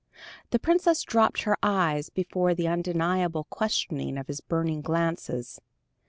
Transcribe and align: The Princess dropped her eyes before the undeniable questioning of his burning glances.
The 0.49 0.57
Princess 0.57 1.03
dropped 1.03 1.43
her 1.43 1.55
eyes 1.61 2.09
before 2.09 2.55
the 2.55 2.67
undeniable 2.67 3.43
questioning 3.51 4.17
of 4.17 4.25
his 4.25 4.41
burning 4.41 4.81
glances. 4.81 5.61